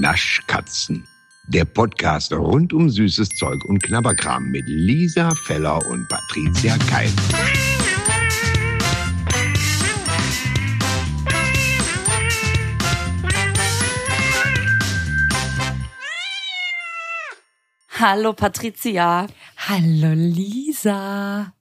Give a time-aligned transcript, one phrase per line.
[0.00, 1.06] Naschkatzen.
[1.48, 7.10] Der Podcast rund um süßes Zeug und Knabberkram mit Lisa Feller und Patricia Keil.
[17.98, 19.26] Hallo Patricia.
[19.56, 21.54] Hallo Lisa.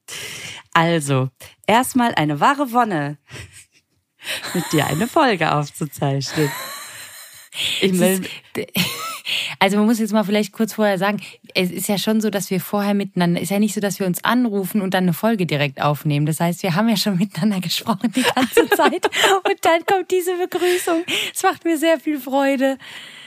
[0.74, 1.30] Also,
[1.66, 3.18] erstmal eine wahre Wonne,
[4.54, 6.52] mit dir eine Folge aufzuzeichnen.
[7.86, 8.66] Ich
[9.60, 11.20] also man muss jetzt mal vielleicht kurz vorher sagen,
[11.54, 14.08] es ist ja schon so, dass wir vorher miteinander, ist ja nicht so, dass wir
[14.08, 16.26] uns anrufen und dann eine Folge direkt aufnehmen.
[16.26, 20.36] Das heißt, wir haben ja schon miteinander gesprochen die ganze Zeit und dann kommt diese
[20.38, 21.04] Begrüßung.
[21.34, 22.78] Es macht mir sehr viel Freude.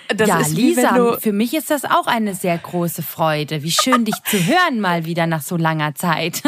[0.09, 3.63] Das ja, Lisa, für mich ist das auch eine sehr große Freude.
[3.63, 6.43] Wie schön, dich zu hören mal wieder nach so langer Zeit.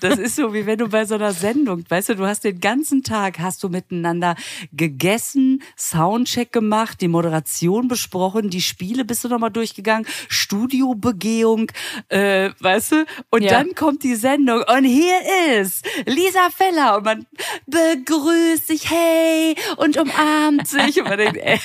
[0.00, 2.60] Das ist so, wie wenn du bei so einer Sendung, weißt du, du hast den
[2.60, 4.36] ganzen Tag, hast du miteinander
[4.72, 11.70] gegessen, Soundcheck gemacht, die Moderation besprochen, die Spiele bist du nochmal durchgegangen, Studiobegehung,
[12.08, 13.50] äh, weißt du, und ja.
[13.50, 15.16] dann kommt die Sendung und hier
[15.60, 17.26] ist Lisa Feller und man
[17.66, 21.60] begrüßt sich, hey, und umarmt sich und man denkt, ey,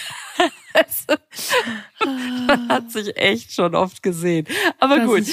[2.00, 4.48] man hat sich echt schon oft gesehen.
[4.80, 5.26] Aber das gut.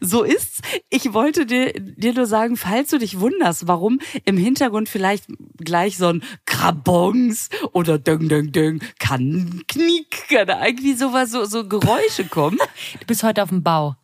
[0.00, 0.60] So ist's.
[0.88, 5.24] Ich wollte dir, dir nur sagen, falls du dich wunderst, warum im Hintergrund vielleicht
[5.56, 11.66] gleich so ein Krabons oder Döng, Döng, Döng, kann Knick, kann irgendwie sowas, so, so
[11.66, 12.58] Geräusche kommen.
[13.00, 13.96] Du bist heute auf dem Bau.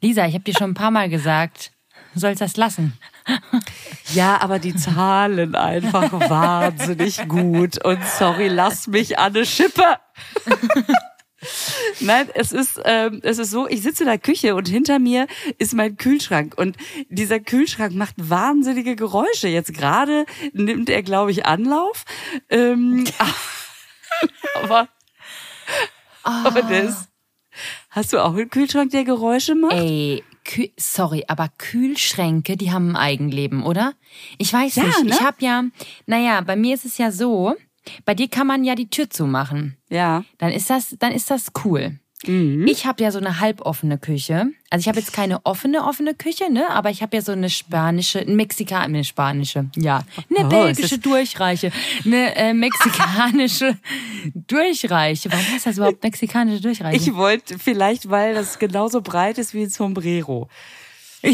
[0.00, 1.72] Lisa, ich habe dir schon ein paar Mal gesagt,
[2.14, 2.94] du sollst das lassen.
[4.14, 7.82] Ja, aber die zahlen einfach wahnsinnig gut.
[7.84, 9.98] Und sorry, lass mich an eine Schippe.
[12.00, 15.26] Nein, es ist, ähm, es ist so, ich sitze in der Küche und hinter mir
[15.58, 16.76] ist mein Kühlschrank und
[17.08, 19.48] dieser Kühlschrank macht wahnsinnige Geräusche.
[19.48, 22.04] Jetzt gerade nimmt er, glaube ich, Anlauf.
[22.48, 23.04] Ähm,
[24.62, 24.88] aber,
[26.24, 26.30] oh.
[26.44, 27.08] aber das,
[27.90, 29.74] hast du auch einen Kühlschrank, der Geräusche macht?
[29.74, 33.94] Ey, Kü sorry, aber Kühlschränke, die haben ein Eigenleben, oder?
[34.38, 35.04] Ich weiß ja, nicht.
[35.04, 35.10] Ne?
[35.10, 35.64] Ich habe ja,
[36.06, 37.54] naja, bei mir ist es ja so,
[38.04, 39.76] bei dir kann man ja die Tür zumachen.
[39.88, 40.24] Ja.
[40.38, 41.98] Dann ist das, dann ist das cool.
[42.26, 42.66] Mhm.
[42.68, 44.46] Ich habe ja so eine halboffene Küche.
[44.70, 46.70] Also ich habe jetzt keine offene, offene Küche, ne?
[46.70, 50.98] Aber ich habe ja so eine spanische, eine Mexikanische, eine spanische, ja, eine oh, belgische
[50.98, 51.72] Durchreiche,
[52.04, 53.76] eine äh, mexikanische
[54.34, 55.32] Durchreiche.
[55.32, 56.96] Warum heißt das überhaupt mexikanische Durchreiche?
[56.96, 60.48] Ich wollte vielleicht, weil das genauso breit ist wie ein Sombrero.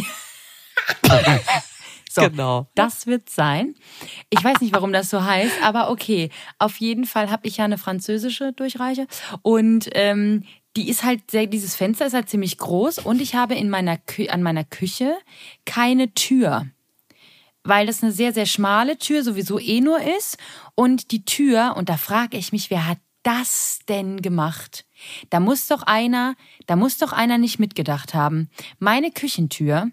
[2.11, 2.69] So, genau.
[2.75, 3.75] Das wird sein.
[4.31, 6.31] Ich weiß nicht, warum das so heißt, aber okay.
[6.59, 9.07] Auf jeden Fall habe ich ja eine französische Durchreiche
[9.43, 10.45] und ähm,
[10.77, 13.97] die ist halt sehr, dieses Fenster ist halt ziemlich groß und ich habe in meiner
[13.97, 15.17] Kü an meiner Küche
[15.65, 16.67] keine Tür.
[17.65, 20.39] Weil das eine sehr, sehr schmale Tür sowieso eh nur ist.
[20.75, 24.87] Und die Tür, und da frage ich mich, wer hat das denn gemacht?
[25.29, 26.35] Da muss doch einer,
[26.67, 28.49] da muss doch einer nicht mitgedacht haben.
[28.79, 29.91] Meine Küchentür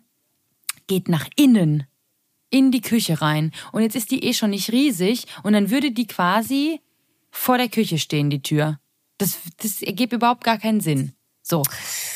[0.87, 1.85] geht nach innen
[2.55, 3.51] in die Küche rein.
[3.73, 6.79] Und jetzt ist die eh schon nicht riesig und dann würde die quasi
[7.29, 8.79] vor der Küche stehen, die Tür.
[9.17, 11.11] Das, das ergibt überhaupt gar keinen Sinn.
[11.41, 11.63] So.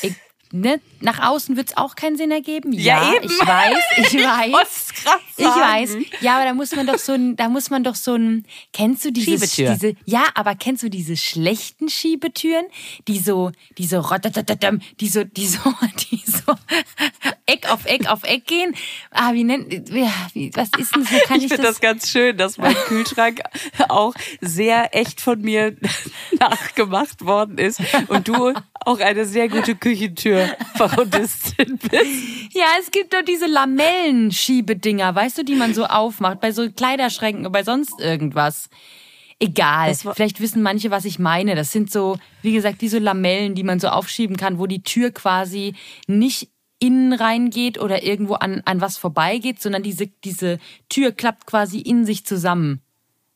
[0.01, 0.15] Ich,
[0.53, 0.79] ne?
[1.01, 2.71] Nach außen wird's auch keinen Sinn ergeben.
[2.71, 4.87] Ja, ja ich weiß, ich weiß.
[5.35, 5.97] ich weiß.
[6.21, 9.03] Ja, aber da muss man doch so ein, da muss man doch so ein, kennst
[9.03, 12.65] du diese, diese, ja, aber kennst du diese schlechten Schiebetüren,
[13.09, 15.73] die so, die so, die so, die so,
[16.11, 16.55] die so,
[17.49, 18.75] Eck auf Eck auf Eck gehen.
[19.11, 21.15] Ah, wie nennt, wie, was ist denn so?
[21.25, 21.75] Kann ich, ich finde das?
[21.75, 23.41] das ganz schön, dass mein Kühlschrank
[23.87, 25.75] auch sehr echt von mir
[26.39, 28.53] nachgemacht worden ist und du
[28.85, 32.53] auch eine sehr gute Küchentür-Parodistin bist.
[32.53, 37.51] Ja, es gibt doch diese Lamellenschiebedinger, weißt du, die man so aufmacht, bei so Kleiderschränken,
[37.51, 38.69] bei sonst irgendwas.
[39.41, 39.95] Egal.
[39.95, 41.55] Vielleicht wissen manche, was ich meine.
[41.55, 45.11] Das sind so, wie gesagt, diese Lamellen, die man so aufschieben kann, wo die Tür
[45.11, 45.75] quasi
[46.07, 51.79] nicht innen reingeht oder irgendwo an, an was vorbeigeht, sondern diese, diese Tür klappt quasi
[51.79, 52.81] in sich zusammen.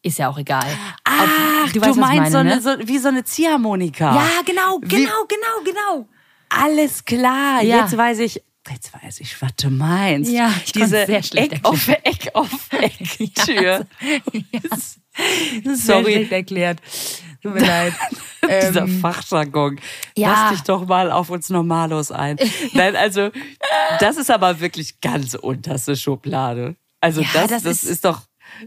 [0.01, 0.65] Ist ja auch egal.
[1.05, 2.61] Ach, du, weißt, du meinst meine, so, eine, ne?
[2.61, 4.15] so, wie so eine Ziehharmonika.
[4.15, 6.07] Ja, genau, genau, wie, genau, genau.
[6.49, 7.63] Alles klar.
[7.63, 7.81] Ja.
[7.81, 10.29] Jetzt weiß ich, jetzt weiß ich, was du meinst.
[10.29, 13.87] Ja, ich diese sehr schlecht Eck auf Eck auf Eck Tür.
[14.33, 14.99] ja, das
[15.63, 16.03] ist Sorry.
[16.03, 16.79] sehr schlecht erklärt.
[17.43, 17.93] Tut mir leid.
[18.41, 19.79] Dieser ähm, Fachjargon.
[20.17, 20.31] Ja.
[20.31, 22.37] Lass dich doch mal auf uns Normalos ein.
[22.73, 23.31] Nein, also,
[23.99, 26.75] das ist aber wirklich ganz unterste Schublade.
[27.01, 28.21] Also, ja, das, das, das ist, ist, doch,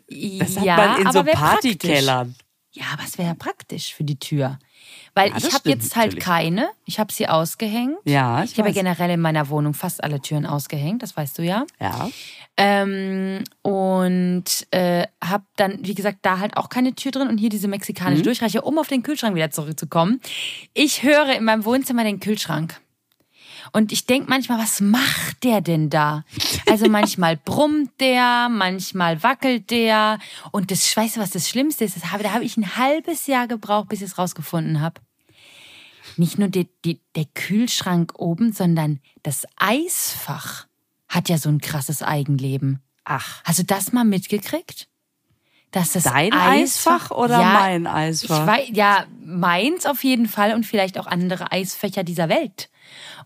[0.08, 2.34] das hat ja, man in so Partykellern.
[2.72, 4.58] Ja, aber es wäre ja praktisch für die Tür.
[5.16, 6.24] Weil Ja, ich habe jetzt halt natürlich.
[6.24, 6.68] keine.
[6.84, 7.96] Ich habe sie ausgehängt.
[8.04, 11.38] Ja, ich ich habe ja generell in meiner Wohnung fast alle Türen ausgehängt, das weißt
[11.38, 11.64] du ja.
[11.80, 12.08] Ja.
[12.58, 17.48] Ähm, und äh, habe dann, wie gesagt, da halt auch keine Tür drin und hier
[17.48, 17.72] diese Mhm.
[17.72, 20.20] mexikanische Durchreiche, um auf den Kühlschrank wieder zurückzukommen.
[20.74, 22.80] Ich höre in meinem Wohnzimmer den Kühlschrank.
[23.72, 26.24] Und ich denk manchmal, was macht der denn da?
[26.68, 30.18] Also manchmal brummt der, manchmal wackelt der.
[30.52, 31.96] Und das, weißt du, was das Schlimmste ist?
[31.96, 35.00] Das habe, da habe ich ein halbes Jahr gebraucht, bis ich es rausgefunden habe.
[36.16, 40.66] Nicht nur die, die, der Kühlschrank oben, sondern das Eisfach
[41.08, 42.80] hat ja so ein krasses Eigenleben.
[43.04, 43.42] Ach.
[43.44, 44.88] Hast du das mal mitgekriegt?
[45.70, 48.40] Dass das Dein Eisfach oder mein Eisfach?
[48.40, 52.70] Ich weiß, ja, meins auf jeden Fall und vielleicht auch andere Eisfächer dieser Welt.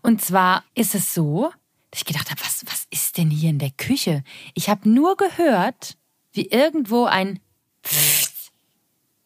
[0.01, 1.51] Und zwar ist es so,
[1.91, 4.23] dass ich gedacht habe, was, was ist denn hier in der Küche?
[4.53, 5.97] Ich habe nur gehört,
[6.31, 7.39] wie irgendwo ein
[7.83, 8.51] Pfft,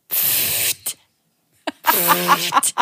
[0.09, 0.97] Pfft,
[1.83, 2.73] Pfft.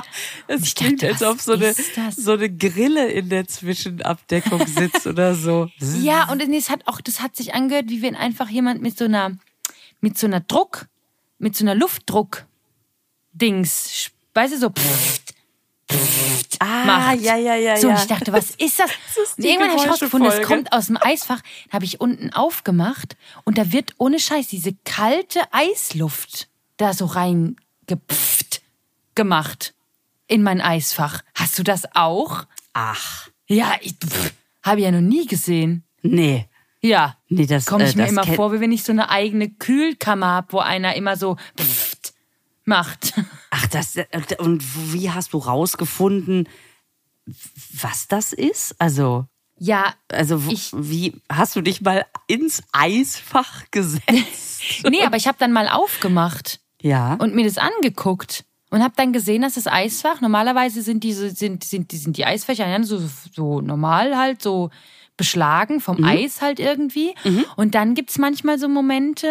[0.47, 2.15] Es Ich klingt, dachte, als was ob so eine, das?
[2.15, 5.69] so eine Grille in der Zwischenabdeckung sitzt oder so.
[6.01, 9.05] Ja, und es hat auch, das hat sich angehört, wie wenn einfach jemand mit so
[9.05, 9.37] einer,
[10.01, 10.87] mit so einer Druck,
[11.39, 15.22] mit so einer Luftdruck-Dings, weißt du, so pfft,
[16.59, 17.21] Ah, macht.
[17.21, 18.89] ja, ja, ja, So, und ich dachte, was ist das?
[19.21, 21.41] ist und die irgendwann habe ich rausgefunden, es kommt aus dem Eisfach.
[21.69, 26.47] Da habe ich unten aufgemacht und da wird ohne Scheiß diese kalte Eisluft
[26.77, 28.61] da so reingepfft
[29.15, 29.73] gemacht
[30.27, 31.21] in mein Eisfach.
[31.35, 32.45] Hast du das auch?
[32.73, 33.95] Ach, Ja, ich
[34.63, 35.83] habe ja noch nie gesehen.
[36.01, 36.47] nee.
[36.85, 37.15] Ja.
[37.29, 39.49] Nee, das, komme ich äh, mir das immer vor, wie wenn ich so eine eigene
[39.49, 42.02] Kühlkammer habe, wo einer immer so pfft
[42.65, 43.13] macht.
[43.51, 44.07] Ach, das, äh,
[44.39, 44.63] und
[44.93, 46.47] wie hast du rausgefunden,
[47.81, 48.75] was das ist?
[48.79, 49.25] Also,
[49.59, 54.83] Ja, also, Ich- wie, hast du dich mal ins Eisfach gesetzt?
[54.89, 57.13] nee, aber ich habe dann mal aufgemacht ja.
[57.15, 61.63] und mir das angeguckt und habe dann gesehen, dass das Eisfach normalerweise sind diese sind
[61.63, 62.99] sind die sind die Eisfächer ja, so
[63.31, 64.71] so normal halt so
[65.15, 66.05] beschlagen vom Mhm.
[66.05, 67.13] Eis halt irgendwie
[67.55, 69.27] und dann gibt's manchmal so Momente,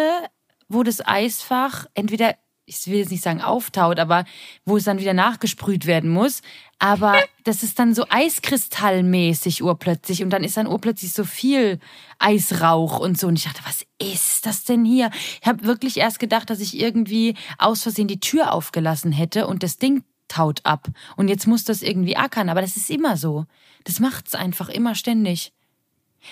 [0.69, 4.25] wo das Eisfach entweder ich will jetzt nicht sagen auftaut, aber
[4.65, 6.41] wo es dann wieder nachgesprüht werden muss.
[6.79, 11.79] Aber das ist dann so eiskristallmäßig urplötzlich und dann ist dann urplötzlich so viel
[12.19, 13.27] Eisrauch und so.
[13.27, 15.09] Und ich dachte, was ist das denn hier?
[15.41, 19.63] Ich habe wirklich erst gedacht, dass ich irgendwie aus Versehen die Tür aufgelassen hätte und
[19.63, 20.87] das Ding taut ab.
[21.15, 23.45] Und jetzt muss das irgendwie ackern, aber das ist immer so.
[23.83, 25.51] Das macht's einfach immer ständig.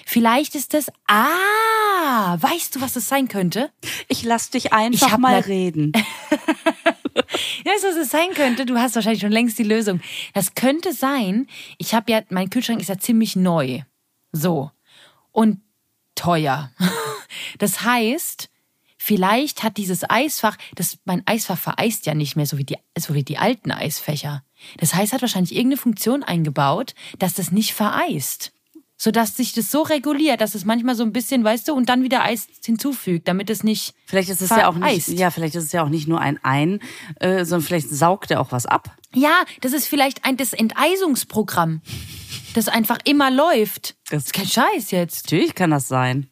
[0.06, 0.92] Vielleicht ist das.
[1.08, 3.72] Ah, weißt du, was das sein könnte?
[4.08, 5.92] Ich lass dich einfach mal reden.
[7.66, 8.66] Weißt du, was es sein könnte?
[8.66, 10.02] Du hast wahrscheinlich schon längst die Lösung.
[10.34, 11.48] Das könnte sein,
[11.78, 13.82] ich habe ja, mein Kühlschrank ist ja ziemlich neu.
[14.32, 14.72] So.
[15.32, 15.62] Und
[16.16, 16.72] teuer.
[17.60, 18.50] Das heißt,
[18.98, 23.14] vielleicht hat dieses Eisfach, das, mein Eisfach vereist ja nicht mehr so wie die, so
[23.14, 24.44] wie die alten Eisfächer.
[24.78, 28.52] Das heißt, hat wahrscheinlich irgendeine Funktion eingebaut, dass das nicht vereist.
[29.04, 32.04] Sodass sich das so reguliert, dass es manchmal so ein bisschen, weißt du, und dann
[32.04, 33.96] wieder Eis hinzufügt, damit es nicht.
[34.06, 36.38] Vielleicht ist es ja auch nicht, ja, vielleicht ist es ja auch nicht nur ein
[36.44, 36.82] Ein,
[37.20, 38.96] äh, sondern vielleicht saugt er auch was ab.
[39.16, 41.82] Ja, das ist vielleicht ein das Enteisungsprogramm,
[42.54, 43.96] das einfach immer läuft.
[44.12, 45.26] Das ist kein Scheiß jetzt.
[45.26, 46.30] Natürlich kann das sein.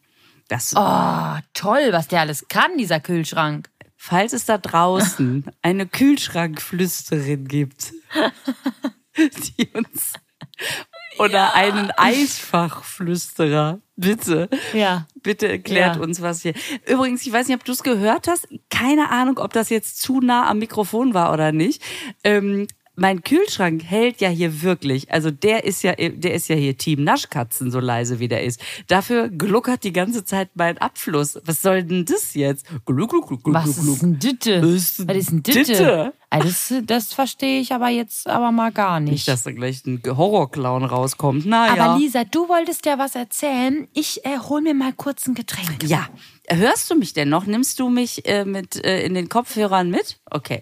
[0.47, 3.71] Das, Oh, toll, was der alles kann, dieser Kühlschrank.
[3.97, 7.93] Falls es da draußen eine Kühlschrankflüsterin gibt,
[9.17, 10.13] die uns
[11.19, 14.49] oder einen Eisfachflüsterer, bitte.
[14.73, 15.05] Ja.
[15.21, 16.01] Bitte erklärt Ja.
[16.01, 16.53] uns was hier.
[16.87, 18.47] Übrigens, ich weiß nicht, ob du es gehört hast.
[18.69, 21.81] Keine Ahnung, ob das jetzt zu nah am Mikrofon war oder nicht.
[22.23, 26.75] Ähm, mein Kühlschrank hält ja hier wirklich, also der ist ja, der ist ja hier
[26.77, 28.61] Team Naschkatzen, so leise wie der ist.
[28.87, 31.39] Dafür gluckert die ganze Zeit mein Abfluss.
[31.45, 32.65] Was soll denn das jetzt?
[32.85, 34.61] Gluck, gluck, gluck, gluck, Was gluck, ist ein Ditte?
[34.61, 35.63] Was ist ein Ditte?
[35.63, 36.13] Ditte?
[36.31, 39.11] Das, das verstehe ich aber jetzt aber mal gar nicht.
[39.11, 41.45] Nicht, dass da gleich ein Horrorclown rauskommt.
[41.47, 41.73] Naja.
[41.73, 43.87] aber Lisa, du wolltest ja was erzählen.
[43.93, 45.83] Ich äh, hol mir mal kurz ein Getränk.
[45.83, 46.07] Ja.
[46.47, 47.47] Hörst du mich denn noch?
[47.47, 50.19] Nimmst du mich äh, mit äh, in den Kopfhörern mit?
[50.29, 50.61] Okay.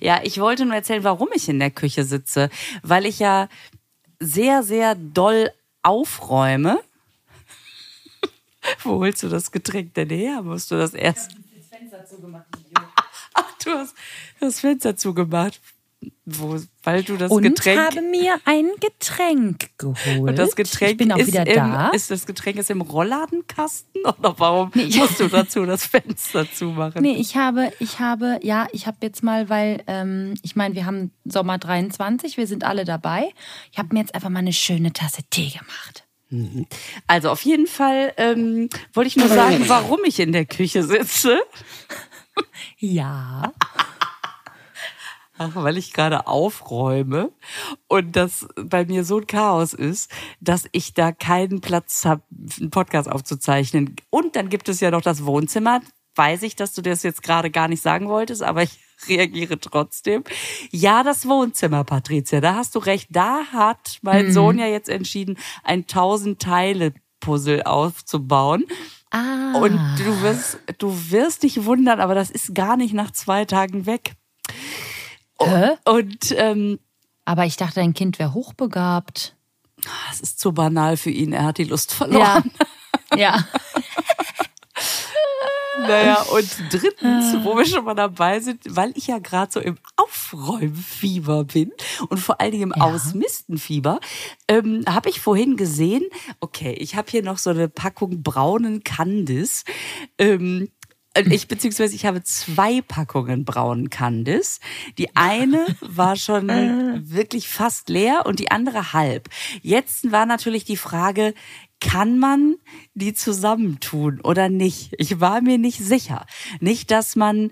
[0.00, 2.50] Ja, ich wollte nur erzählen, warum ich in der Küche sitze,
[2.82, 3.48] weil ich ja
[4.20, 5.50] sehr sehr doll
[5.82, 6.80] aufräume.
[8.82, 10.42] Wo holst du das Getränk denn her?
[10.42, 11.36] Musst du das erst
[13.36, 13.94] Ach, du hast
[14.40, 15.60] das Fenster zugemacht.
[16.26, 20.28] Wo, weil du das Und Getränk habe mir ein Getränk geholt.
[20.30, 21.88] und das Getränk ich bin auch ist wieder im, da.
[21.88, 27.00] Ist das Getränk ist im Rollladenkasten oder warum ich- musst du dazu das Fenster zumachen?
[27.02, 30.84] Nee, ich habe, ich habe, ja, ich habe jetzt mal, weil, ähm, ich meine, wir
[30.84, 33.30] haben Sommer 23, wir sind alle dabei.
[33.72, 36.04] Ich habe mir jetzt einfach mal eine schöne Tasse Tee gemacht.
[37.06, 41.38] Also auf jeden Fall ähm, wollte ich nur sagen, warum ich in der Küche sitze.
[42.78, 43.52] Ja.
[45.38, 47.30] Ach, weil ich gerade aufräume
[47.88, 52.22] und das bei mir so ein Chaos ist, dass ich da keinen Platz habe,
[52.58, 53.96] einen Podcast aufzuzeichnen.
[54.08, 55.82] Und dann gibt es ja noch das Wohnzimmer.
[56.14, 58.78] Weiß ich, dass du das jetzt gerade gar nicht sagen wolltest, aber ich
[59.08, 60.24] reagiere trotzdem.
[60.70, 63.08] Ja, das Wohnzimmer, Patricia, da hast du recht.
[63.10, 64.32] Da hat mein mhm.
[64.32, 68.64] Sohn ja jetzt entschieden, ein tausend Teile Puzzle aufzubauen.
[69.16, 69.58] Ah.
[69.58, 73.86] Und du wirst, du wirst dich wundern, aber das ist gar nicht nach zwei Tagen
[73.86, 74.12] weg.
[75.40, 75.70] Hä?
[75.84, 76.78] Und ähm,
[77.24, 79.34] aber ich dachte, dein Kind wäre hochbegabt.
[80.08, 81.32] Das ist zu banal für ihn.
[81.32, 82.50] Er hat die Lust verloren.
[83.12, 83.16] Ja.
[83.16, 83.48] ja.
[85.78, 89.76] Naja, und drittens, wo wir schon mal dabei sind, weil ich ja gerade so im
[89.96, 91.72] Aufräumfieber bin
[92.08, 92.84] und vor allen Dingen im ja.
[92.84, 94.00] Ausmistenfieber,
[94.48, 96.04] ähm, habe ich vorhin gesehen,
[96.40, 99.64] okay, ich habe hier noch so eine Packung braunen Candice.
[100.18, 100.68] Ähm,
[101.30, 104.60] ich beziehungsweise ich habe zwei Packungen braunen Candice.
[104.98, 106.48] Die eine war schon
[107.10, 109.28] wirklich fast leer und die andere halb.
[109.62, 111.34] Jetzt war natürlich die Frage,
[111.80, 112.56] kann man
[112.96, 114.94] die zusammentun oder nicht?
[114.98, 116.26] Ich war mir nicht sicher.
[116.60, 117.50] Nicht, dass man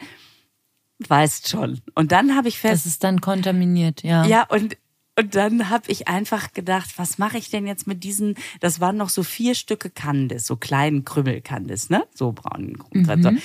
[1.06, 1.80] weißt schon.
[1.94, 4.24] Und dann habe ich fest, das ist dann kontaminiert, ja.
[4.24, 4.76] Ja, und
[5.16, 8.96] und dann habe ich einfach gedacht, was mache ich denn jetzt mit diesen, das waren
[8.96, 12.04] noch so vier Stücke Candice, so kleinen Krümmel Candice, ne?
[12.12, 12.82] So braunen
[13.30, 13.40] Mhm.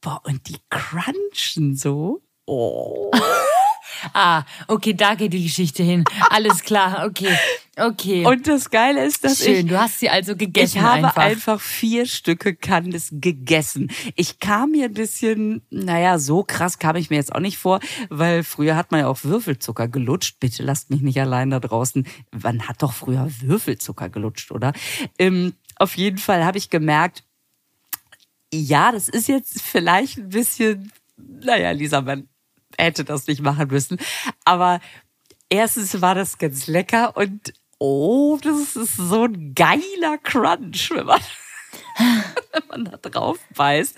[0.00, 2.22] Boah, und die crunchen so.
[2.46, 3.10] Oh.
[4.12, 6.04] Ah, okay, da geht die Geschichte hin.
[6.30, 7.36] Alles klar, okay.
[7.76, 8.26] Okay.
[8.26, 10.76] Und das Geile ist, dass Schön, ich, du hast sie also gegessen.
[10.76, 13.90] Ich habe einfach, einfach vier Stücke Candice gegessen.
[14.14, 17.80] Ich kam mir ein bisschen, naja, so krass kam ich mir jetzt auch nicht vor,
[18.10, 20.38] weil früher hat man ja auch Würfelzucker gelutscht.
[20.38, 22.06] Bitte lasst mich nicht allein da draußen.
[22.30, 24.74] Man hat doch früher Würfelzucker gelutscht, oder?
[25.18, 27.24] Ähm, auf jeden Fall habe ich gemerkt,
[28.52, 32.28] ja, das ist jetzt vielleicht ein bisschen, naja, Lisa, man
[32.78, 33.98] hätte das nicht machen müssen.
[34.44, 34.80] Aber
[35.48, 41.20] erstens war das ganz lecker und oh, das ist so ein geiler Crunch, wenn man
[42.52, 43.96] wenn man da drauf beißt.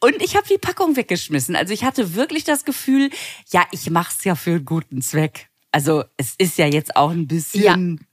[0.00, 1.56] Und ich habe die Packung weggeschmissen.
[1.56, 3.10] Also ich hatte wirklich das Gefühl,
[3.50, 5.48] ja, ich mach's ja für einen guten Zweck.
[5.72, 8.06] Also es ist ja jetzt auch ein bisschen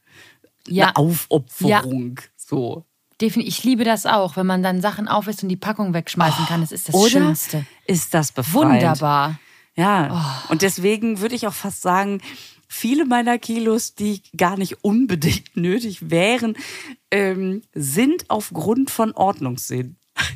[0.68, 0.88] ja.
[0.88, 2.18] eine Aufopferung.
[2.18, 2.24] Ja.
[2.36, 2.86] So.
[3.22, 3.58] Definitiv.
[3.60, 6.62] Ich liebe das auch, wenn man dann Sachen aufisst und die Packung wegschmeißen oh, kann.
[6.62, 7.10] Das ist das oder?
[7.10, 7.66] Schönste.
[7.86, 8.74] Ist das befreiend.
[8.74, 9.40] Wunderbar.
[9.76, 10.10] Ja.
[10.12, 10.52] Oh.
[10.52, 12.22] Und deswegen würde ich auch fast sagen,
[12.68, 16.58] viele meiner Kilos, die gar nicht unbedingt nötig wären,
[17.12, 19.98] ähm, sind aufgrund von Ordnungssinn.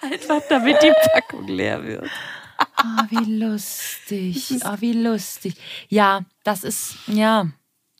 [0.00, 2.08] Einfach damit die Packung leer wird.
[2.78, 4.60] Oh, wie lustig.
[4.64, 5.54] Oh, wie lustig.
[5.88, 7.48] Ja, das ist, ja,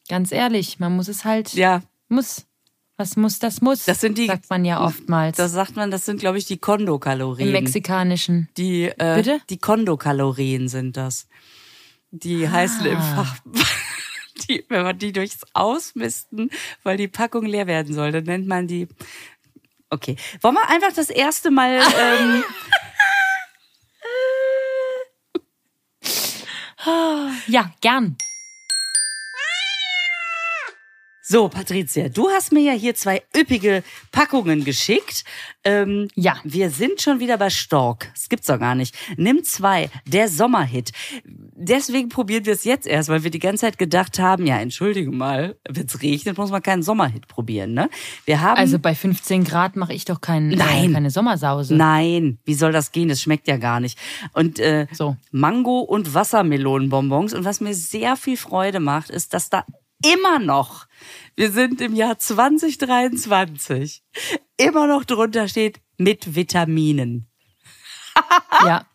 [0.09, 1.83] ganz ehrlich, man muss es halt, ja.
[2.09, 2.47] muss.
[3.02, 3.85] Was muss, das muss.
[3.85, 5.37] Das sind die, sagt man ja oftmals.
[5.37, 7.49] Das sagt man, das sind, glaube ich, die Kondokalorien.
[7.49, 8.49] Im Mexikanischen.
[8.56, 9.40] Die, äh, Bitte?
[9.50, 11.26] Die Kondokalorien sind das.
[12.12, 12.52] Die ah.
[12.52, 13.38] heißen im Fach,
[14.49, 16.49] die, wenn man die durchs Ausmisten,
[16.85, 18.87] weil die Packung leer werden soll, dann nennt man die.
[19.90, 20.14] Okay.
[20.40, 21.80] Wollen wir einfach das erste Mal.
[26.85, 28.16] Ähm, ja, gern.
[31.32, 35.24] So, Patricia, du hast mir ja hier zwei üppige Packungen geschickt.
[35.64, 36.36] Ähm, ja.
[36.44, 38.10] Wir sind schon wieder bei Stork.
[38.12, 38.94] Das gibt's doch gar nicht.
[39.16, 40.92] Nimm zwei, der Sommerhit.
[41.24, 45.10] Deswegen probieren wir es jetzt erst, weil wir die ganze Zeit gedacht haben, ja, entschuldige
[45.10, 47.88] mal, wenn's regnet, muss man keinen Sommerhit probieren, ne?
[48.26, 50.90] Wir haben Also bei 15 Grad mache ich doch kein, äh, Nein.
[50.90, 51.74] Äh, keine Sommersause.
[51.74, 53.08] Nein, wie soll das gehen?
[53.08, 53.98] Das schmeckt ja gar nicht.
[54.34, 55.16] Und äh, so.
[55.30, 57.32] Mango und Wassermelonenbonbons.
[57.32, 59.64] Und was mir sehr viel Freude macht, ist, dass da
[60.02, 60.87] immer noch
[61.37, 64.02] wir sind im Jahr 2023,
[64.56, 67.28] immer noch drunter steht mit Vitaminen.
[68.64, 68.87] ja.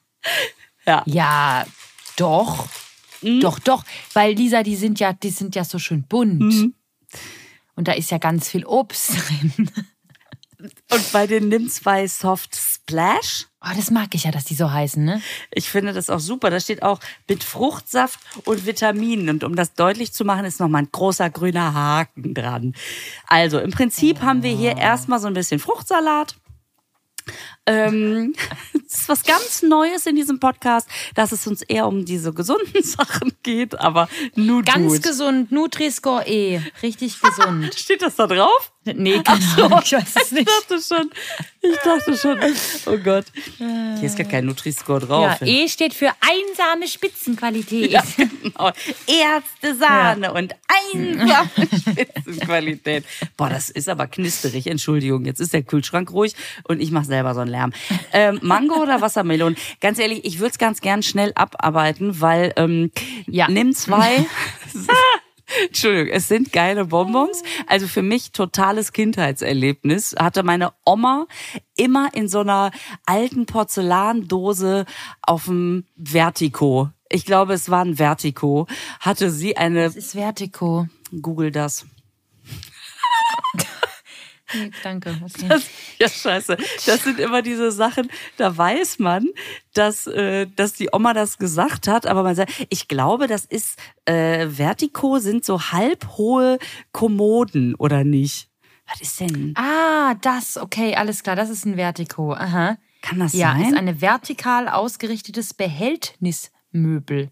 [0.86, 1.04] Ja.
[1.06, 1.66] Ja,
[2.16, 2.70] doch.
[3.22, 3.42] Mhm.
[3.42, 3.84] Doch, doch.
[4.14, 6.40] Weil Lisa, die sind ja, die sind ja so schön bunt.
[6.40, 6.76] Mhm.
[7.76, 9.72] Und da ist ja ganz viel Obst drin.
[10.92, 13.47] Und bei den Nimm 2 Soft Splash.
[13.60, 15.20] Oh, das mag ich ja, dass die so heißen, ne?
[15.52, 16.52] Ich finde das auch super.
[16.52, 19.30] Da steht auch mit Fruchtsaft und Vitaminen.
[19.30, 22.76] Und um das deutlich zu machen, ist nochmal ein großer grüner Haken dran.
[23.26, 24.26] Also im Prinzip oh.
[24.26, 26.36] haben wir hier erstmal so ein bisschen Fruchtsalat.
[27.68, 28.34] Ähm,
[28.74, 32.82] das ist was ganz Neues in diesem Podcast, dass es uns eher um diese gesunden
[32.84, 37.76] Sachen geht, aber nur Ganz gesund, Nutri-Score E, richtig gesund.
[37.78, 38.72] Steht das da drauf?
[38.86, 40.48] Nee, keine Ahnung, ich weiß es Ich nicht.
[40.48, 41.12] dachte schon,
[41.62, 42.40] ich dachte schon,
[42.86, 43.26] oh Gott.
[43.58, 45.42] Hier ist gar kein Nutri-Score drauf.
[45.42, 47.92] Ja, E steht für einsame Spitzenqualität.
[47.92, 48.72] Ja, genau.
[49.08, 50.56] Ärzte Sahne und
[50.94, 53.04] einsame Spitzenqualität.
[53.36, 54.68] Boah, das ist aber knisterig.
[54.68, 56.34] Entschuldigung, jetzt ist der Kühlschrank ruhig
[56.64, 57.74] und ich mache selber so einen Lärm.
[58.14, 59.56] Ähm, Mango oder Wassermelone?
[59.82, 62.92] Ganz ehrlich, ich würde es ganz gern schnell abarbeiten, weil ähm,
[63.26, 63.48] Ja.
[63.50, 64.26] nimm zwei.
[65.68, 67.42] Entschuldigung, es sind geile Bonbons.
[67.68, 70.14] Also für mich totales Kindheitserlebnis.
[70.20, 71.26] Hatte meine Oma
[71.78, 72.72] immer in so einer
[73.06, 74.86] alten Porzellandose
[75.22, 76.90] auf dem Vertico.
[77.10, 78.68] Ich glaube, es war ein Vertico.
[79.00, 80.88] Hatte sie eine, Das ist Vertigo.
[81.22, 81.86] Google das.
[84.54, 85.16] Nee, danke.
[85.22, 85.48] Okay.
[85.50, 85.64] Das,
[86.00, 86.58] ja, scheiße.
[86.86, 89.28] Das sind immer diese Sachen, da weiß man,
[89.74, 93.78] dass, äh, dass die Oma das gesagt hat, aber man sagt, ich glaube, das ist,
[94.06, 96.60] äh, Vertico sind so halbhohe
[96.92, 98.50] Kommoden, oder nicht?
[98.90, 99.54] Was ist denn?
[99.58, 102.34] Ah, das, okay, alles klar, das ist ein Vertigo.
[102.34, 102.78] Aha.
[103.02, 103.64] Kann das Ja, sein?
[103.66, 107.30] ist eine vertikal ausgerichtetes Behältnismöbel.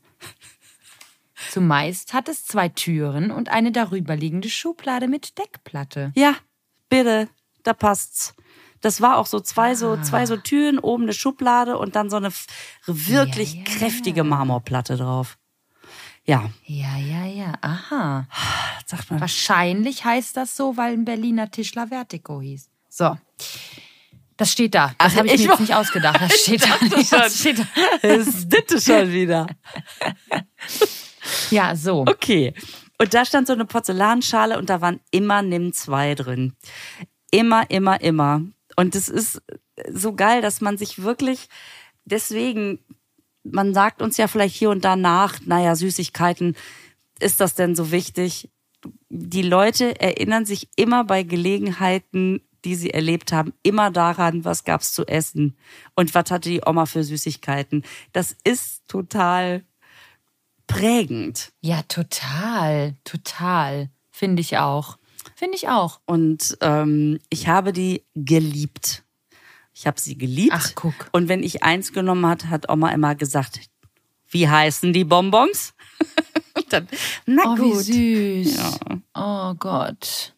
[1.51, 6.12] Zumeist hat es zwei Türen und eine darüberliegende Schublade mit Deckplatte.
[6.15, 6.36] Ja,
[6.95, 7.29] bitte,
[7.63, 8.33] da passt's.
[8.81, 12.17] Das war auch so zwei so zwei so Türen, oben eine Schublade und dann so
[12.17, 12.31] eine
[12.85, 13.77] wirklich Ja, ja.
[13.77, 15.37] kräftige Marmorplatte drauf.
[16.25, 18.27] Ja, Ja, ja, ja, aha.
[18.85, 19.19] sagt man.
[19.21, 22.69] Wahrscheinlich heißt das so, weil ein Berliner Tischler Vertigo hieß.
[22.89, 23.17] So.
[24.37, 24.93] Das steht da.
[24.97, 26.19] Das Ach, habe ich, ich mir jetzt nicht ausgedacht.
[26.21, 26.77] Das steht da.
[27.17, 27.65] Das steht da.
[28.01, 29.47] Das ist schon wieder.
[31.49, 32.01] Ja, so.
[32.01, 32.53] Okay.
[32.97, 36.53] Und da stand so eine Porzellanschale und da waren immer Nimm zwei drin.
[37.31, 38.41] Immer, immer, immer.
[38.75, 39.41] Und es ist
[39.91, 41.49] so geil, dass man sich wirklich
[42.05, 42.79] deswegen,
[43.43, 46.55] man sagt uns ja vielleicht hier und da nach, naja, Süßigkeiten,
[47.19, 48.49] ist das denn so wichtig?
[49.09, 54.93] Die Leute erinnern sich immer bei Gelegenheiten, die sie erlebt haben, immer daran, was gab's
[54.93, 55.55] zu essen
[55.95, 57.83] und was hatte die Oma für Süßigkeiten.
[58.11, 59.63] Das ist total
[60.67, 61.51] prägend.
[61.62, 62.95] Ja, total.
[63.03, 63.89] Total.
[64.12, 64.98] Finde ich auch.
[65.36, 66.00] Finde ich auch.
[66.05, 69.03] Und ähm, ich habe die geliebt.
[69.74, 70.53] Ich habe sie geliebt.
[70.55, 70.93] Ach, guck.
[71.12, 73.60] Und wenn ich eins genommen hat, hat Oma immer gesagt,
[74.29, 75.74] wie heißen die Bonbons?
[76.69, 76.88] Dann,
[77.25, 77.88] na Oh, gut.
[77.88, 78.79] wie süß.
[79.13, 80.34] Oh Gott.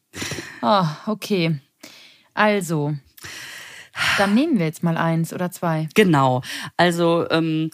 [0.64, 1.60] Oh, okay.
[2.34, 2.96] Also,
[4.18, 5.88] dann nehmen wir jetzt mal eins oder zwei.
[5.94, 6.42] Genau.
[6.76, 7.70] Also ähm,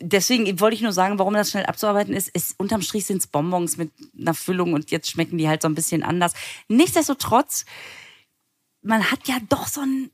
[0.00, 2.28] deswegen wollte ich nur sagen, warum das schnell abzuarbeiten ist.
[2.28, 5.68] ist unterm Strich sind es Bonbons mit einer Füllung und jetzt schmecken die halt so
[5.68, 6.32] ein bisschen anders.
[6.68, 7.64] Nichtsdestotrotz,
[8.82, 10.10] man hat ja doch so ein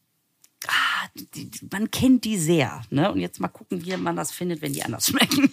[0.67, 2.83] Ah, die, man kennt die sehr.
[2.91, 3.11] Ne?
[3.11, 5.51] Und jetzt mal gucken, wie man das findet, wenn die anders schmecken.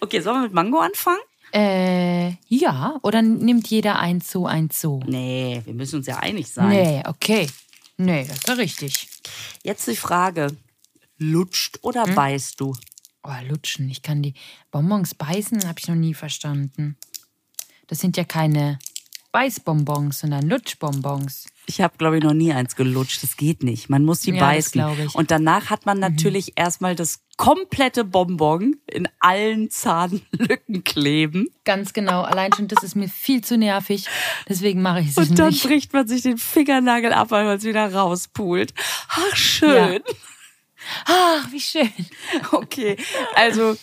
[0.00, 1.20] Okay, sollen wir mit Mango anfangen?
[1.52, 5.00] Äh, ja, oder nimmt jeder eins so, eins so?
[5.06, 6.68] Nee, wir müssen uns ja einig sein.
[6.68, 7.48] Nee, okay.
[7.96, 9.08] Nee, das ist ja richtig.
[9.62, 10.54] Jetzt die Frage:
[11.16, 12.14] Lutscht oder Hm?
[12.14, 12.76] beißt du?
[13.28, 13.88] Oh, lutschen.
[13.90, 14.34] Ich kann die
[14.70, 16.96] Bonbons beißen, habe ich noch nie verstanden.
[17.88, 18.78] Das sind ja keine
[19.32, 21.46] Beißbonbons, sondern Lutschbonbons.
[21.66, 23.22] Ich habe, glaube ich, noch nie eins gelutscht.
[23.22, 23.90] Das geht nicht.
[23.90, 24.72] Man muss die Ja, beißen.
[24.72, 25.12] glaube ich.
[25.14, 25.18] Mhm.
[25.18, 31.48] Und danach hat man natürlich erstmal das komplette Bonbon in allen Zahnlücken kleben.
[31.64, 32.22] Ganz genau.
[32.22, 34.06] Allein schon, das ist mir viel zu nervig.
[34.48, 35.64] Deswegen mache ich es Und dann nicht.
[35.64, 38.72] bricht man sich den Fingernagel ab, weil man es wieder rauspult.
[39.08, 40.00] Ach, schön.
[41.06, 41.90] Ach, wie schön.
[42.52, 42.96] Okay,
[43.34, 43.76] also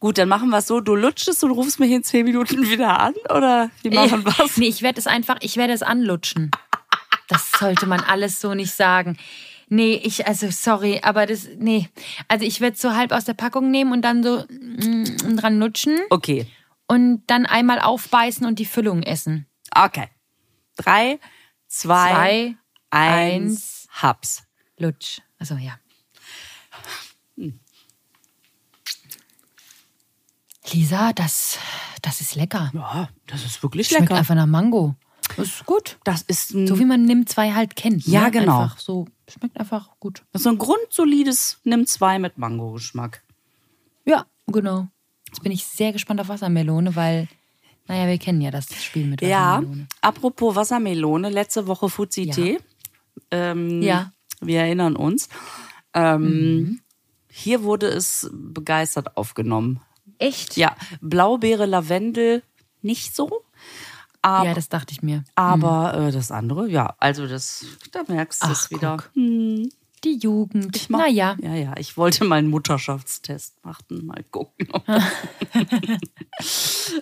[0.00, 0.80] gut, dann machen wir es so.
[0.80, 4.56] Du lutschst und rufst mich in zehn Minuten wieder an oder wie machen wir es?
[4.56, 6.50] Nee, ich werde es einfach, ich werde es anlutschen.
[7.28, 9.18] Das sollte man alles so nicht sagen.
[9.68, 11.88] Nee, ich, also sorry, aber das, nee.
[12.28, 15.58] Also ich werde es so halb aus der Packung nehmen und dann so mm, dran
[15.58, 16.46] lutschen Okay,
[16.86, 19.46] und dann einmal aufbeißen und die Füllung essen.
[19.74, 20.08] okay.
[20.76, 21.18] Drei,
[21.68, 22.56] zwei, Zwei,
[22.90, 24.44] eins, Haps.
[24.78, 25.20] Lutsch.
[25.38, 25.78] Also ja.
[30.72, 31.58] Lisa, das,
[32.02, 32.70] das ist lecker.
[32.74, 34.16] Ja, das ist wirklich Schmeckt lecker.
[34.16, 34.94] einfach nach Mango.
[35.36, 35.98] Das ist gut.
[36.04, 38.06] Das ist So wie man Nimm zwei halt kennt.
[38.06, 38.30] Ja, ne?
[38.30, 38.62] genau.
[38.62, 40.22] Einfach so, schmeckt einfach gut.
[40.32, 43.22] das ist so ein grundsolides Nimm zwei mit Mango-Geschmack.
[44.04, 44.88] Ja, genau.
[45.28, 47.28] Jetzt bin ich sehr gespannt auf Wassermelone, weil,
[47.88, 49.86] naja, wir kennen ja das Spiel mit Ja, Wassermelone.
[50.00, 52.58] apropos Wassermelone, letzte Woche Fuzzi-Tee.
[53.30, 54.12] Ähm, Ja.
[54.40, 55.28] Wir erinnern uns.
[55.94, 56.80] Ähm,
[57.30, 59.80] Hier wurde es begeistert aufgenommen.
[60.18, 60.56] Echt?
[60.56, 62.42] Ja, Blaubeere, Lavendel
[62.82, 63.42] nicht so.
[64.22, 65.24] Aber, Ja, das dachte ich mir.
[65.34, 68.96] aber äh, das andere, ja, also das, da merkst du es wieder.
[68.96, 69.10] guck.
[69.14, 69.68] Hm,
[70.04, 70.74] Die Jugend.
[70.76, 71.36] ich mach, naja.
[71.40, 74.68] Ja, ja, ich wollte mal einen Mutterschaftstest machen, mal gucken.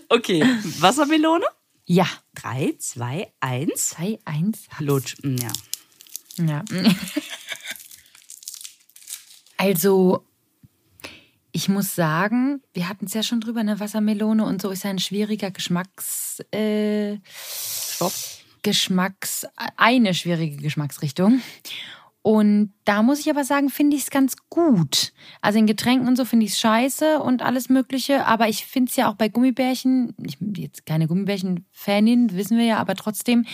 [0.08, 0.42] okay,
[0.80, 1.44] Wassermelone?
[1.86, 2.06] Ja.
[2.36, 3.90] 3, 2, 1.
[3.90, 4.66] 3, 1.
[4.80, 5.16] Lutsch.
[5.22, 5.48] Mm, Ja.
[6.38, 6.64] Ja.
[9.56, 10.26] Also,
[11.52, 14.90] ich muss sagen, wir hatten es ja schon drüber, eine Wassermelone und so ist ja
[14.90, 16.40] ein schwieriger Geschmacks.
[16.52, 18.12] Äh, Stopp.
[18.62, 19.46] Geschmacks.
[19.76, 21.40] eine schwierige Geschmacksrichtung.
[22.20, 25.12] Und da muss ich aber sagen, finde ich es ganz gut.
[25.42, 28.26] Also in Getränken und so finde ich es scheiße und alles Mögliche.
[28.26, 32.64] Aber ich finde es ja auch bei Gummibärchen, ich bin jetzt keine Gummibärchen-Fanin, wissen wir
[32.64, 33.46] ja, aber trotzdem,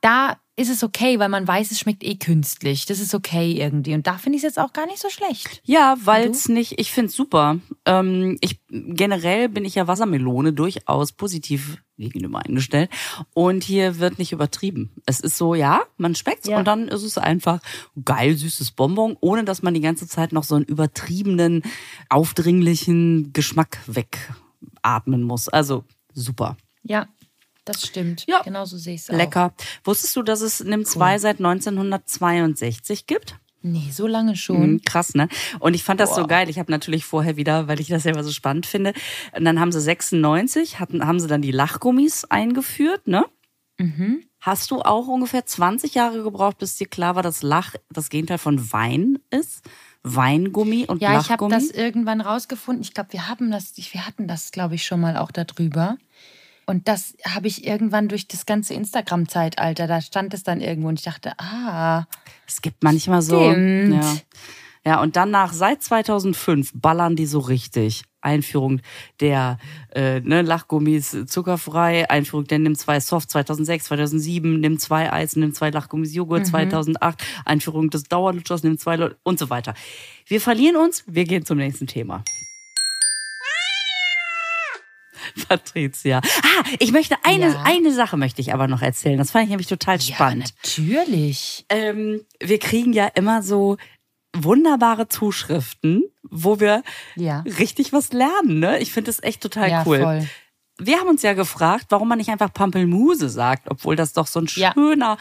[0.00, 2.86] da ist es okay, weil man weiß, es schmeckt eh künstlich.
[2.86, 3.92] Das ist okay irgendwie.
[3.92, 5.60] Und da finde ich es jetzt auch gar nicht so schlecht.
[5.64, 7.58] Ja, weil es nicht, ich finde es super.
[7.84, 12.90] Ähm, ich, generell bin ich ja Wassermelone durchaus positiv gegenüber eingestellt.
[13.34, 14.92] Und hier wird nicht übertrieben.
[15.04, 16.58] Es ist so, ja, man schmeckt's Ja.
[16.58, 17.60] und dann ist es einfach
[18.04, 21.62] geil süßes Bonbon, ohne dass man die ganze Zeit noch so einen übertriebenen,
[22.08, 25.48] aufdringlichen Geschmack wegatmen muss.
[25.48, 26.56] Also super.
[26.82, 27.08] Ja,
[27.66, 28.24] das stimmt.
[28.26, 28.40] Ja.
[28.42, 29.14] Genau so sehe ich es auch.
[29.14, 29.52] Lecker.
[29.84, 33.36] Wusstest du, dass es Nimm 2 seit 1962 gibt?
[33.62, 34.72] Nee, so lange schon.
[34.74, 35.28] Mhm, krass, ne?
[35.58, 36.28] Und ich fand das so Boah.
[36.28, 36.48] geil.
[36.48, 38.92] Ich habe natürlich vorher wieder, weil ich das selber so spannend finde.
[39.36, 43.24] Und dann haben sie 96, hatten, haben sie dann die Lachgummis eingeführt, ne?
[43.78, 44.22] Mhm.
[44.40, 48.38] Hast du auch ungefähr 20 Jahre gebraucht, bis dir klar war, dass Lach das Gegenteil
[48.38, 49.62] von Wein ist?
[50.04, 51.54] Weingummi und Ja, ich habe Lachgummi?
[51.54, 52.82] das irgendwann rausgefunden.
[52.82, 55.96] Ich glaube, wir haben das, wir hatten das, glaube ich, schon mal auch darüber.
[56.66, 60.98] Und das habe ich irgendwann durch das ganze Instagram-Zeitalter, da stand es dann irgendwo und
[60.98, 62.06] ich dachte, ah,
[62.46, 63.52] es gibt manchmal so.
[63.52, 63.94] Stimmt.
[63.94, 64.14] Ja.
[64.84, 68.02] ja, und danach, seit 2005, ballern die so richtig.
[68.26, 68.80] Einführung
[69.20, 69.58] der
[69.94, 75.54] äh, ne, Lachgummis zuckerfrei, Einführung der Nimm 2 Soft 2006, 2007, Nimm 2 Eis, Nimm
[75.54, 79.74] 2 Lachgummis Joghurt 2008, Einführung des Dauerlutschers, Nimm 2 Lo- und so weiter.
[80.26, 82.24] Wir verlieren uns, wir gehen zum nächsten Thema.
[85.48, 86.18] Patricia.
[86.42, 87.62] Ah, ich möchte eine, Ja.
[87.64, 89.18] eine Sache möchte ich aber noch erzählen.
[89.18, 90.48] Das fand ich nämlich total spannend.
[90.48, 91.64] Ja, natürlich.
[91.68, 93.76] Ähm, wir kriegen ja immer so
[94.34, 96.82] wunderbare Zuschriften, wo wir
[97.14, 97.40] Ja.
[97.58, 98.58] richtig was lernen.
[98.60, 98.78] Ne?
[98.80, 100.00] Ich finde das echt total ja, cool.
[100.00, 100.28] voll.
[100.78, 104.40] Wir haben uns ja gefragt, warum man nicht einfach Pampelmuse sagt, obwohl das doch so
[104.40, 105.16] ein schöner,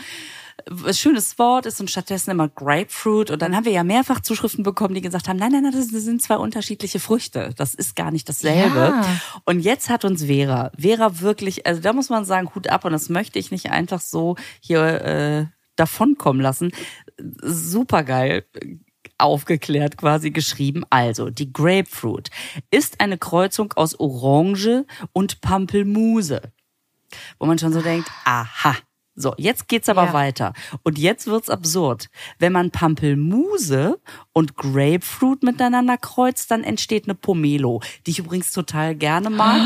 [0.92, 3.30] schönes Wort ist und stattdessen immer Grapefruit.
[3.30, 5.88] Und dann haben wir ja mehrfach Zuschriften bekommen, die gesagt haben, nein, nein, nein, das
[5.88, 7.52] sind zwei unterschiedliche Früchte.
[7.58, 8.80] Das ist gar nicht dasselbe.
[8.80, 9.06] Ja.
[9.46, 12.94] Und jetzt hat uns Vera, Vera wirklich, also da muss man sagen, Hut ab und
[12.94, 16.72] das möchte ich nicht einfach so hier äh, davonkommen lassen.
[17.42, 18.46] Supergeil
[19.18, 20.84] aufgeklärt quasi geschrieben.
[20.90, 22.30] Also, die Grapefruit
[22.72, 26.42] ist eine Kreuzung aus Orange und Pampelmuse.
[27.40, 28.76] Wo man schon so denkt, aha.
[29.16, 30.14] So, jetzt geht's aber Ja.
[30.14, 30.54] weiter.
[30.84, 32.10] Und jetzt wird's absurd.
[32.38, 34.00] Wenn man Pampelmuse
[34.34, 39.62] und Grapefruit miteinander kreuzt, dann entsteht eine Pomelo, die ich übrigens total gerne mag.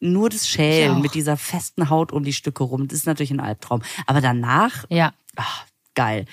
[0.00, 3.40] Nur das Schälen mit dieser festen Haut um die Stücke rum, das ist natürlich ein
[3.40, 3.82] Albtraum.
[4.06, 5.12] Aber danach, Ja.
[5.36, 5.64] ach,
[5.94, 6.24] geil.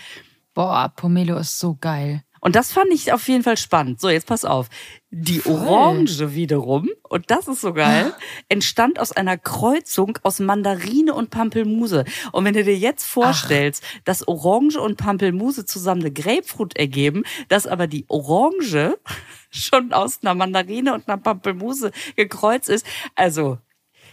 [0.54, 2.24] Boah, Pomelo ist so geil.
[2.42, 4.02] Und das fand ich auf jeden Fall spannend.
[4.02, 4.68] So, jetzt pass auf.
[5.12, 8.14] Die Orange wiederum, und das ist so geil,
[8.50, 12.04] entstand aus einer Kreuzung aus Mandarine und Pampelmuse.
[12.32, 17.68] Und wenn du dir jetzt vorstellst, dass Orange und Pampelmuse zusammen eine Grapefruit ergeben, dass
[17.68, 18.98] aber die Orange
[19.52, 23.60] schon aus einer Mandarine und einer Pampelmuse gekreuzt ist, also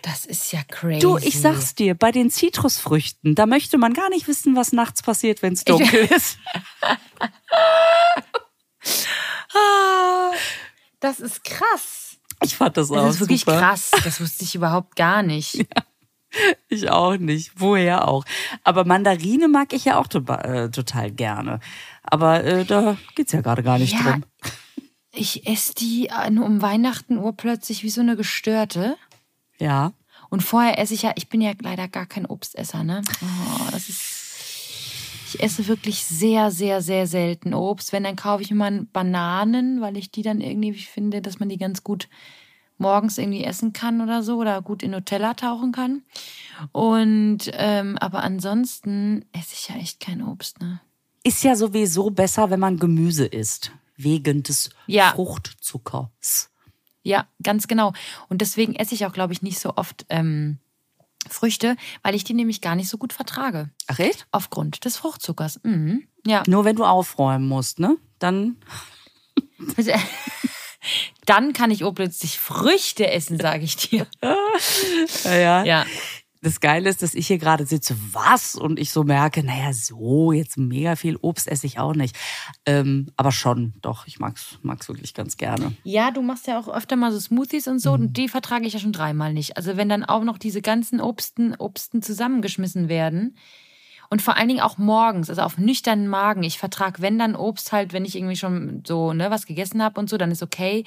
[0.02, 1.00] Das ist ja crazy.
[1.00, 5.02] Du, ich sag's dir, bei den Zitrusfrüchten, da möchte man gar nicht wissen, was nachts
[5.02, 6.38] passiert, wenn's dunkel ist.
[11.00, 12.16] Das ist krass.
[12.42, 13.58] Ich fand das, auch Das ist wirklich super.
[13.58, 13.90] krass.
[14.04, 15.66] Das wusste ich überhaupt gar nicht.
[16.68, 17.52] Ich auch nicht.
[17.56, 18.22] Woher auch?
[18.62, 21.58] Aber Mandarine mag ich ja auch to äh, total gerne.
[22.02, 24.02] Aber äh, da geht's ja gerade gar nicht Ja.
[24.02, 24.24] drum.
[25.10, 28.98] Ich esse die äh, nur um Weihnachten urplötzlich wie so eine Gestörte.
[29.58, 29.94] Ja.
[30.28, 33.00] Und vorher esse ich ja, ich bin ja leider gar kein Obstesser, ne?
[33.22, 34.07] Oh, das ist.
[35.30, 37.92] Ich esse wirklich sehr, sehr, sehr selten Obst.
[37.92, 41.58] Wenn, dann kaufe ich mal Bananen, weil ich die dann irgendwie finde, dass man die
[41.58, 42.08] ganz gut
[42.78, 46.02] morgens irgendwie essen kann oder so oder gut in Nutella tauchen kann.
[46.72, 50.80] Und ähm, aber ansonsten esse ich ja echt kein Obst, ne?
[51.24, 53.72] Ist ja sowieso besser, wenn man Gemüse isst.
[53.96, 55.12] Wegen des Ja.
[55.12, 56.50] Fruchtzuckers.
[57.02, 57.92] Ja, ganz genau.
[58.28, 60.58] Und deswegen esse ich auch, glaube ich, nicht so oft ähm,
[61.28, 63.70] Früchte, weil ich die nämlich gar nicht so gut vertrage.
[63.86, 64.26] Ach echt?
[64.30, 65.60] Aufgrund des Fruchtzuckers.
[65.62, 66.06] Mhm.
[66.26, 66.42] Ja.
[66.46, 67.96] Nur wenn du aufräumen musst, ne?
[68.18, 68.56] Dann.
[71.26, 74.06] Dann kann ich oh plötzlich Früchte essen, sage ich dir.
[75.24, 75.84] Ja, ja.
[76.40, 78.54] Das Geile ist, dass ich hier gerade sitze, was?
[78.54, 82.16] Und ich so merke, naja, so, jetzt mega viel Obst esse ich auch nicht.
[82.64, 85.74] Ähm, aber schon, doch, ich mag's, mag's wirklich ganz gerne.
[85.82, 88.02] Ja, du machst ja auch öfter mal so Smoothies und so, mhm.
[88.02, 89.56] und die vertrage ich ja schon dreimal nicht.
[89.56, 93.36] Also wenn dann auch noch diese ganzen Obsten, Obsten zusammengeschmissen werden.
[94.10, 96.42] Und vor allen Dingen auch morgens, also auf nüchternen Magen.
[96.42, 100.00] Ich vertrage, wenn dann Obst halt, wenn ich irgendwie schon so ne, was gegessen habe
[100.00, 100.84] und so, dann ist okay.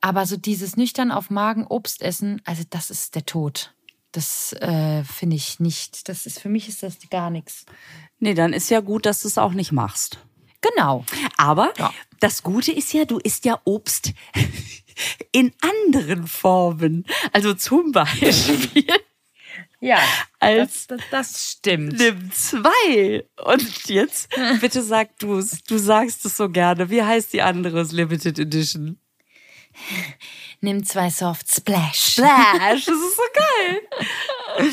[0.00, 3.73] Aber so dieses nüchtern auf Magen Obst essen, also das ist der Tod.
[4.14, 6.08] Das äh, finde ich nicht.
[6.08, 7.66] Das ist für mich ist das gar nichts.
[8.20, 10.18] Nee, dann ist ja gut, dass du es auch nicht machst.
[10.60, 11.04] Genau.
[11.36, 11.92] Aber ja.
[12.20, 14.12] das Gute ist ja, du isst ja Obst
[15.32, 17.04] in anderen Formen.
[17.32, 18.86] Also zum Beispiel.
[19.80, 19.98] Ja,
[20.38, 21.98] als das, das, das, stimmt.
[21.98, 23.26] Nimm zwei.
[23.44, 24.28] Und jetzt
[24.60, 25.64] bitte sag du es.
[25.64, 26.88] Du sagst es so gerne.
[26.88, 28.96] Wie heißt die andere Limited Edition?
[30.60, 32.12] Nimm zwei Soft Splash.
[32.12, 34.68] Splash, das ist so geil.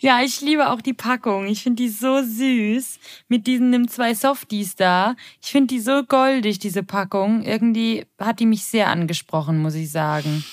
[0.00, 1.46] ja, ich liebe auch die Packung.
[1.46, 2.98] Ich finde die so süß.
[3.28, 5.14] Mit diesen Nimm zwei Softies da.
[5.42, 7.42] Ich finde die so goldig, diese Packung.
[7.42, 10.44] Irgendwie hat die mich sehr angesprochen, muss ich sagen.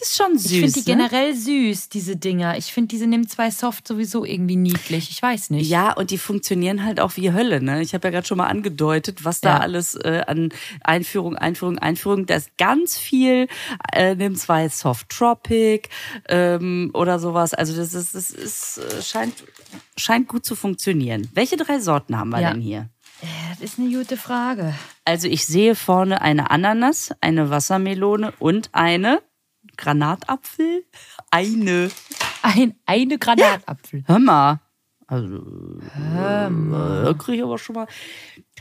[0.00, 0.50] Das ist schon süß.
[0.50, 0.96] Ich finde die ne?
[0.96, 2.56] generell süß, diese Dinger.
[2.56, 5.10] Ich finde diese Nimm zwei Soft sowieso irgendwie niedlich.
[5.10, 5.68] Ich weiß nicht.
[5.68, 7.62] Ja, und die funktionieren halt auch wie Hölle.
[7.62, 7.82] Ne?
[7.82, 9.58] Ich habe ja gerade schon mal angedeutet, was da ja.
[9.58, 12.24] alles äh, an Einführung, Einführung, Einführung.
[12.24, 13.46] Da ist ganz viel
[13.92, 15.90] äh, Nimm zwei Soft Tropic
[16.30, 17.52] ähm, oder sowas.
[17.52, 19.34] Also das ist, das ist äh, scheint
[19.98, 21.28] scheint gut zu funktionieren.
[21.34, 22.52] Welche drei Sorten haben wir ja.
[22.52, 22.88] denn hier?
[23.50, 24.72] Das ist eine gute Frage.
[25.04, 29.20] Also ich sehe vorne eine Ananas, eine Wassermelone und eine
[29.76, 30.84] Granatapfel?
[31.30, 31.90] Eine.
[32.42, 34.04] Ein, eine Granatapfel.
[34.06, 34.60] Hör mal.
[35.06, 35.42] Also,
[36.14, 37.04] Hör mal.
[37.04, 37.86] Da kriege ich aber schon mal.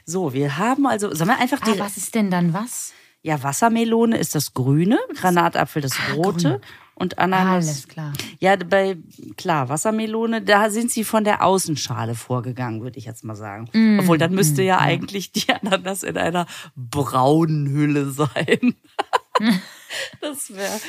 [0.06, 1.72] So, wir haben also, sollen wir einfach die.
[1.72, 2.94] Ah, was ist denn dann was?
[3.22, 6.50] Ja, Wassermelone ist das Grüne, Granatapfel das ah, Rote.
[6.50, 6.62] Grün.
[6.96, 7.66] Und Ananas.
[7.66, 8.12] Alles klar.
[8.40, 8.98] Ja, bei,
[9.38, 13.70] klar, Wassermelone, da sind sie von der Außenschale vorgegangen, würde ich jetzt mal sagen.
[13.72, 16.46] Mm, Obwohl, dann müsste mm, ja, ja eigentlich die Ananas in einer
[16.76, 18.76] braunen Hülle sein.
[20.22, 20.80] Das wäre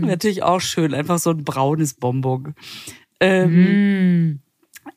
[0.00, 2.54] natürlich auch schön, einfach so ein braunes Bonbon.
[3.20, 4.40] Ähm, mm.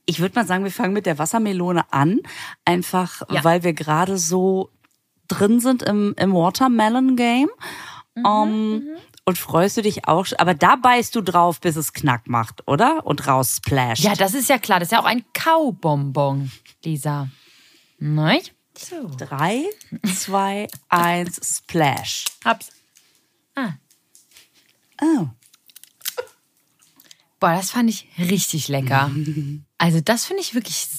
[0.06, 2.20] Ich würde mal sagen, wir fangen mit der Wassermelone an,
[2.66, 3.44] einfach ja.
[3.44, 4.70] weil wir gerade so
[5.28, 7.50] drin sind im, im Watermelon Game.
[8.16, 8.98] Mhm, um, mhm.
[9.26, 13.06] Und freust du dich auch, aber da beißt du drauf, bis es Knack macht, oder?
[13.06, 14.04] Und raus splasht.
[14.04, 14.80] Ja, das ist ja klar.
[14.80, 16.52] Das ist ja auch ein Kaubonbon,
[16.84, 17.30] Lisa.
[18.00, 18.42] Nein?
[18.76, 19.12] So.
[19.18, 19.66] Drei,
[20.16, 22.26] zwei, eins, Splash.
[22.44, 22.72] Hab's.
[23.60, 23.74] Ah.
[25.02, 25.28] Oh.
[27.40, 29.12] Boah, das fand ich richtig lecker.
[29.82, 30.90] Also das finde ich wirklich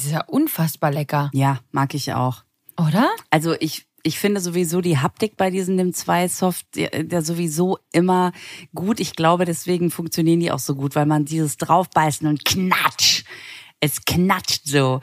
[0.00, 1.28] sehr unfassbar lecker.
[1.34, 2.44] Ja, mag ich auch.
[2.76, 3.10] Oder?
[3.30, 8.30] Also ich ich finde sowieso die Haptik bei diesen NIM 2 Soft der sowieso immer
[8.76, 9.00] gut.
[9.00, 13.24] Ich glaube, deswegen funktionieren die auch so gut, weil man dieses draufbeißen und knatsch.
[13.80, 15.00] Es knatscht so.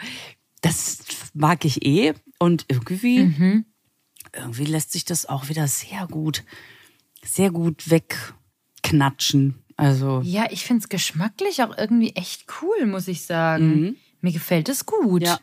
[0.62, 1.00] Das
[1.34, 2.14] mag ich eh.
[2.40, 3.66] Und irgendwie, mhm.
[4.34, 6.46] irgendwie lässt sich das auch wieder sehr gut
[7.26, 9.64] sehr gut wegknatschen.
[9.78, 10.22] Also.
[10.24, 13.82] Ja, ich finde es geschmacklich auch irgendwie echt cool, muss ich sagen.
[13.82, 13.96] Mhm.
[14.22, 15.24] Mir gefällt es gut.
[15.24, 15.40] Ja,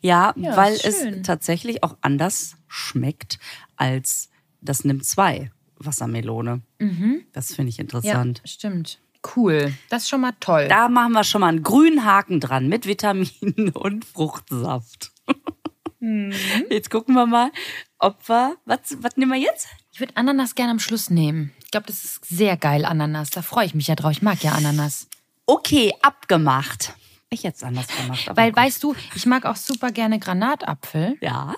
[0.00, 3.38] ja, ja weil es tatsächlich auch anders schmeckt
[3.76, 6.62] als das Nimm 2 Wassermelone.
[6.78, 7.24] Mhm.
[7.32, 8.40] Das finde ich interessant.
[8.44, 9.00] Ja, stimmt.
[9.34, 9.72] Cool.
[9.88, 10.68] Das ist schon mal toll.
[10.68, 15.12] Da machen wir schon mal einen grünen Haken dran mit Vitaminen und Fruchtsaft.
[15.98, 16.32] Mhm.
[16.70, 17.50] Jetzt gucken wir mal,
[17.98, 18.56] ob wir.
[18.64, 19.68] Was, was nehmen wir jetzt?
[19.96, 21.54] Ich würde Ananas gerne am Schluss nehmen.
[21.64, 23.30] Ich glaube, das ist sehr geil, Ananas.
[23.30, 24.12] Da freue ich mich ja drauf.
[24.12, 25.08] Ich mag ja Ananas.
[25.46, 26.92] Okay, abgemacht.
[27.30, 28.30] Ich hätte es anders gemacht.
[28.34, 28.58] Weil, gut.
[28.58, 31.16] weißt du, ich mag auch super gerne Granatapfel.
[31.22, 31.54] Ja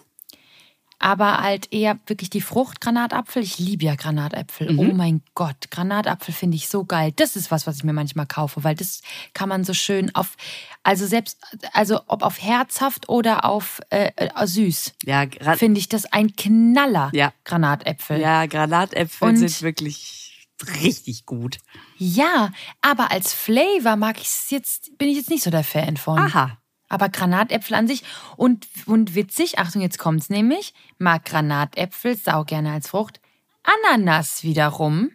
[0.99, 3.43] aber halt eher wirklich die Frucht Granatapfel.
[3.43, 4.73] Ich liebe ja Granatäpfel.
[4.73, 4.79] Mhm.
[4.79, 7.13] Oh mein Gott, Granatapfel finde ich so geil.
[7.15, 10.37] Das ist was, was ich mir manchmal kaufe, weil das kann man so schön auf,
[10.83, 11.39] also selbst,
[11.73, 14.11] also ob auf herzhaft oder auf äh,
[14.45, 14.95] süß.
[15.05, 17.11] Ja, finde ich das ein Knaller.
[17.13, 17.33] Ja.
[17.45, 18.21] Granatäpfel.
[18.21, 20.49] Ja, Granatäpfel Und sind wirklich
[20.83, 21.59] richtig gut.
[21.97, 25.97] Ja, aber als Flavor mag ich es jetzt, bin ich jetzt nicht so der Fan
[25.97, 26.19] von.
[26.19, 26.59] Aha.
[26.88, 28.03] Aber Granatäpfel an sich
[28.37, 33.20] und, und witzig, Achtung, jetzt kommt's nämlich, mag Granatäpfel sau gerne als Frucht.
[33.62, 35.11] Ananas wiederum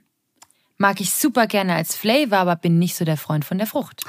[0.77, 4.03] mag ich super gerne als Flavor, aber bin nicht so der Freund von der Frucht.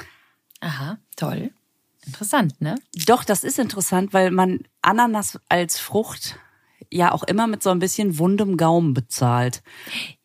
[0.59, 1.51] Aha, toll.
[2.05, 2.75] Interessant, ne?
[3.07, 6.37] Doch, das ist interessant, weil man Ananas als Frucht
[6.91, 9.63] ja auch immer mit so ein bisschen wundem Gaumen bezahlt.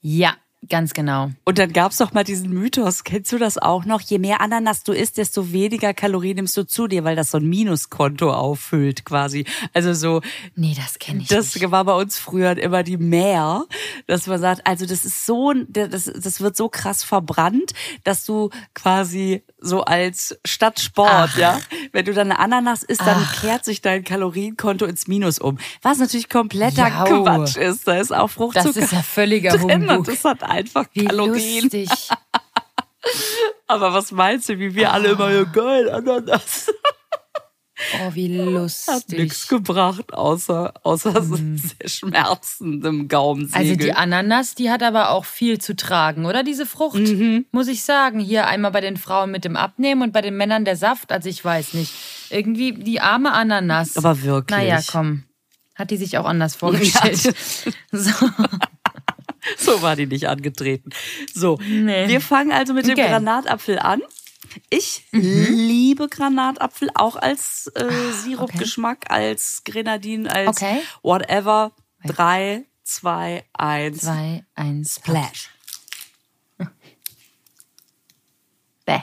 [0.01, 0.35] Ja,
[0.69, 1.31] Ganz genau.
[1.45, 4.03] Und dann gab's doch mal diesen Mythos, kennst du das auch noch?
[4.03, 7.39] Je mehr Ananas du isst, desto weniger Kalorien nimmst du zu dir, weil das so
[7.39, 9.47] ein Minuskonto auffüllt quasi.
[9.73, 10.21] Also so.
[10.57, 11.71] Nee, das kenne ich das nicht.
[11.71, 13.65] war bei uns früher immer die Mehr,
[14.07, 17.73] dass man sagt, also das ist so, das, das wird so krass verbrannt,
[18.05, 21.39] dass du quasi so als Stadtsport, Ach.
[21.39, 21.61] ja,
[21.93, 23.41] wenn du dann eine Ananas isst, dann Ach.
[23.41, 25.59] kehrt sich dein Kalorienkonto ins Minus um.
[25.83, 27.23] Was natürlich kompletter Jau.
[27.23, 27.87] Quatsch ist.
[27.87, 30.07] Da ist auch Fruchtzucker Das ist ja völliger drin und Humbug.
[30.07, 31.63] das hat einfach Wie Kalorien.
[31.65, 31.89] lustig.
[33.67, 36.71] Aber was meinst du, wie wir alle immer, ja geil, Ananas.
[38.03, 39.19] Oh, wie Hat lustig.
[39.19, 43.61] nichts gebracht, außer, außer so sehr schmerzendem Gaumensegel.
[43.61, 46.99] Also die Ananas, die hat aber auch viel zu tragen, oder diese Frucht?
[46.99, 47.47] Mhm.
[47.53, 48.21] Muss ich sagen.
[48.21, 51.11] Hier einmal bei den Frauen mit dem Abnehmen und bei den Männern der Saft.
[51.13, 51.93] Also ich weiß nicht.
[52.31, 53.97] Irgendwie die arme Ananas.
[53.97, 54.57] Aber wirklich.
[54.59, 55.25] Naja, komm.
[55.75, 57.17] Hat die sich auch anders vorgestellt.
[57.93, 58.11] so.
[59.57, 60.91] so war die nicht angetreten.
[61.35, 62.09] So, Nee.
[62.09, 63.09] wir fangen also mit dem Okay.
[63.09, 64.03] Granatapfel an.
[64.69, 67.89] Ich liebe Granatapfel auch als äh,
[68.25, 70.81] Sirupgeschmack, als Grenadin, als Okay.
[71.03, 71.73] whatever.
[72.05, 74.01] Drei, zwei, eins.
[74.03, 75.51] Zwei, eins, Splash.
[78.87, 79.01] Bäh.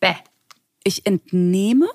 [0.00, 0.14] Bäh.
[0.84, 1.88] Ich entnehme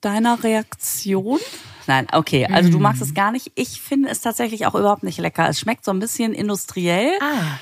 [0.00, 1.40] deiner Reaktion.
[1.86, 3.50] Nein, okay, also du magst es gar nicht.
[3.56, 5.48] Ich finde es tatsächlich auch überhaupt nicht lecker.
[5.48, 7.12] Es schmeckt so ein bisschen industriell.
[7.20, 7.58] Ah.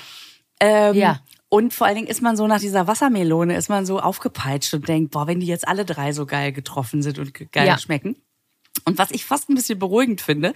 [0.59, 1.21] Ähm, Ja.
[1.53, 4.87] Und vor allen Dingen ist man so nach dieser Wassermelone, ist man so aufgepeitscht und
[4.87, 7.77] denkt, boah, wenn die jetzt alle drei so geil getroffen sind und ge- geil Ja.
[7.77, 8.15] schmecken.
[8.85, 10.53] Und was ich fast ein bisschen beruhigend finde,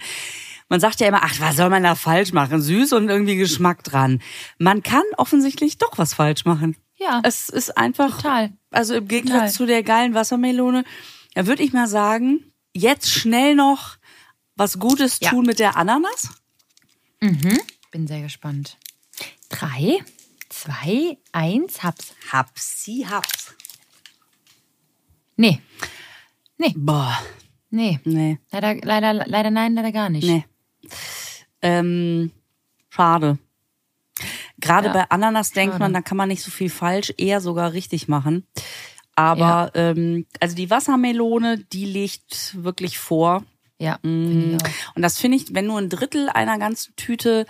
[0.70, 2.62] man sagt ja immer, ach, was soll man da falsch machen?
[2.62, 4.22] Süß und irgendwie Geschmack dran.
[4.58, 6.76] Man kann offensichtlich doch was falsch machen.
[6.96, 7.20] Ja.
[7.24, 8.54] Es ist einfach, Total.
[8.70, 9.52] also im Gegensatz Total.
[9.52, 10.84] zu der geilen Wassermelone,
[11.34, 13.98] da würde ich mal sagen, jetzt schnell noch
[14.56, 15.28] was Gutes Ja.
[15.28, 16.30] tun mit der Ananas.
[17.20, 18.78] Bin sehr gespannt.
[19.50, 19.98] Drei,
[20.48, 22.14] zwei, eins, hab's.
[22.32, 23.54] Hapsi, haps.
[25.36, 25.60] Nee.
[26.58, 27.18] Nee, Boah,
[27.70, 28.00] nee.
[28.04, 28.38] nee.
[28.50, 30.26] Leider, leider, leider nein, leider gar nicht.
[30.26, 30.44] Nee.
[31.62, 32.30] Ähm,
[32.88, 33.38] schade.
[34.58, 35.84] Gerade Ja, bei Ananas denkt schade.
[35.84, 38.46] man, da kann man nicht so viel falsch, eher sogar richtig machen.
[39.14, 43.44] Aber ähm, also die Wassermelone, die liegt wirklich vor.
[43.78, 44.56] Ja, Mm.
[44.94, 47.44] Und das finde ich, wenn nur ein Drittel einer ganzen Tüte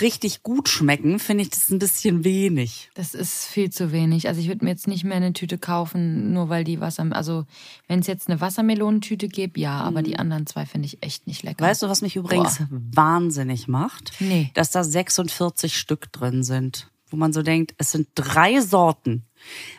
[0.00, 2.90] richtig gut schmecken, finde ich das ein bisschen wenig.
[2.94, 4.28] Das ist viel zu wenig.
[4.28, 7.46] Also ich würde mir jetzt nicht mehr eine Tüte kaufen, nur weil die Wasser, also
[7.86, 11.42] wenn es jetzt eine Wassermelonentüte gibt, ja, aber die anderen zwei finde ich echt nicht
[11.42, 11.64] lecker.
[11.64, 14.12] Weißt du, was mich übrigens wahnsinnig macht?
[14.20, 14.50] Nee.
[14.54, 16.90] Dass da 46 Stück drin sind.
[17.10, 19.24] Wo man so denkt, es sind drei Sorten.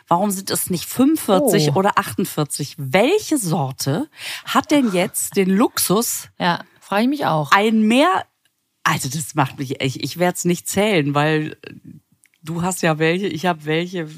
[0.08, 1.78] Warum sind es nicht 45 Oh.
[1.78, 2.74] oder 48?
[2.78, 4.08] Welche Sorte
[4.44, 7.52] hat denn jetzt den Luxus, Ja, frage ich mich auch.
[7.52, 8.24] ein mehr.
[8.82, 9.80] Also, das macht mich.
[9.80, 11.56] Ich, ich werde es nicht zählen, weil
[12.42, 14.08] du hast ja welche, ich habe welche.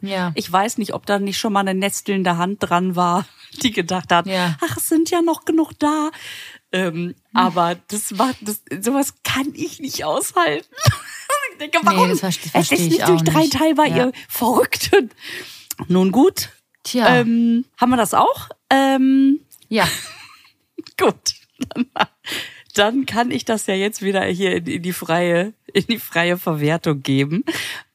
[0.00, 0.32] Ja.
[0.34, 3.24] Ich weiß nicht, ob da nicht schon mal eine nestelnde Hand dran war,
[3.62, 4.56] die gedacht hat, Ja.
[4.64, 6.10] ach, es sind ja noch genug da.
[6.72, 10.66] Ähm, aber das war, das, sowas kann ich nicht aushalten.
[11.52, 12.08] ich denke, warum?
[12.08, 13.52] das verste- es ist ich nicht durch drei nicht.
[13.52, 13.96] teilbar, Ja.
[14.06, 15.10] ihr Verrückten.
[15.88, 16.48] Nun gut.
[16.82, 17.16] Tja.
[17.20, 18.48] Ähm, haben wir das auch?
[18.70, 19.86] Ähm, ja.
[20.98, 21.34] Gut.
[22.74, 26.38] Dann, kann ich das ja jetzt wieder hier in, in die freie, in die freie
[26.38, 27.44] Verwertung geben.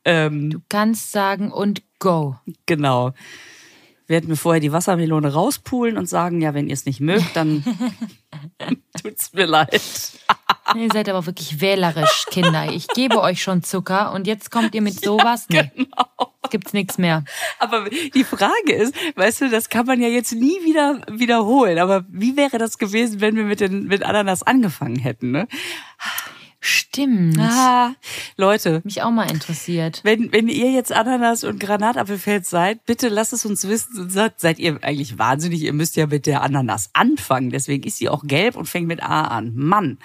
[0.06, 2.38] Ähm, Du kannst sagen und go.
[2.66, 3.14] genau.
[4.08, 7.64] Werden wir vorher die Wassermelone rauspulen und sagen, ja, wenn ihr es nicht mögt, dann
[9.02, 9.82] tut's mir leid.
[10.76, 12.72] Ihr seid aber wirklich wählerisch, Kinder.
[12.72, 15.48] Ich gebe euch schon Zucker und jetzt kommt ihr mit sowas?
[15.50, 15.72] Nee.
[15.76, 16.34] Genau.
[16.50, 17.26] Gibt's nichts mehr.
[17.60, 21.78] Aber die Frage ist, weißt du, das kann man ja jetzt nie wieder wiederholen.
[21.78, 25.32] Aber wie wäre das gewesen, wenn wir mit den mit Ananas angefangen hätten?
[25.32, 25.48] Ne?
[26.68, 27.40] Stimmt.
[27.40, 27.96] Ah,
[28.36, 30.02] Leute, Mich auch mal interessiert.
[30.04, 34.78] Wenn, wenn ihr jetzt Ananas und Granatapfelfeld seid, bitte lasst es uns wissen seid ihr
[34.82, 35.62] eigentlich wahnsinnig?
[35.62, 37.52] Ihr müsst ja mit der Ananas anfangen.
[37.52, 39.54] Deswegen ist sie auch gelb und fängt mit A an.
[39.56, 39.98] Mann.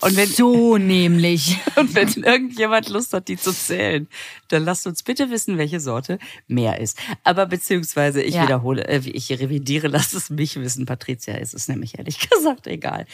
[0.00, 1.58] Und wenn, So nämlich.
[1.76, 4.08] und wenn irgendjemand Lust hat, die zu zählen,
[4.48, 6.98] dann lasst uns bitte wissen, welche Sorte mehr ist.
[7.24, 8.44] Aber beziehungsweise, ich Ja.
[8.44, 10.86] wiederhole, äh, ich revidiere, lasst es mich wissen.
[10.86, 13.06] Patricia ist es nämlich ehrlich gesagt egal.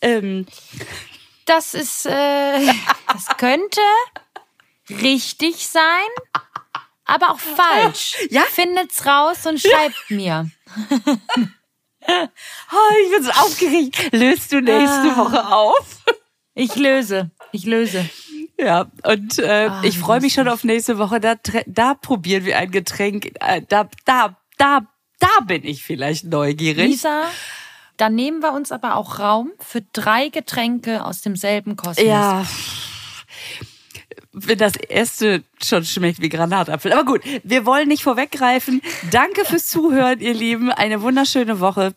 [0.00, 0.46] Ähm,
[1.46, 2.66] Das ist, äh,
[3.12, 3.80] das könnte
[4.90, 6.10] richtig sein,
[7.06, 8.16] aber auch falsch.
[8.30, 8.42] Ja?
[8.50, 10.50] Findet's raus und schreibt mir.
[12.72, 14.12] oh, ich bin so aufgeregt.
[14.12, 15.16] Löst du nächste Ah.
[15.16, 16.02] Woche auf?
[16.54, 17.30] Ich löse.
[17.52, 18.08] Ich löse.
[18.58, 21.20] Ja, und äh, Ah, ich freue mich schon auf nächste Woche.
[21.20, 23.26] Da, da probieren wir ein Getränk.
[23.40, 24.80] Äh, da, da, da,
[25.20, 26.88] da bin ich vielleicht neugierig.
[26.90, 27.24] Lisa,
[27.98, 32.04] Dann nehmen wir uns aber auch Raum für drei Getränke aus demselben Kosmos.
[32.04, 32.44] Ja.
[34.32, 36.92] Wenn das erste schon schmeckt wie Granatapfel.
[36.92, 38.82] Aber gut, wir wollen nicht vorweggreifen.
[39.10, 40.70] Danke fürs Zuhören, ihr Lieben.
[40.70, 41.94] Eine wunderschöne Woche.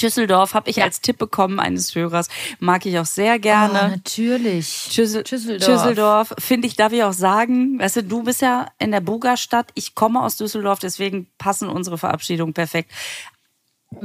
[0.00, 0.84] Düsseldorf habe ich ja.
[0.84, 2.28] als Tipp bekommen eines Hörers.
[2.58, 3.80] Mag ich auch sehr gerne.
[3.84, 4.88] Oh, natürlich.
[4.94, 5.66] Düssel Düsseldorf.
[5.66, 6.34] Düsseldorf.
[6.38, 7.78] Finde ich, darf ich auch sagen.
[7.78, 9.70] Weißt du, du bist ja in der Buga-Stadt.
[9.74, 12.90] Ich komme aus Düsseldorf, deswegen passen unsere Verabschiedungen perfekt.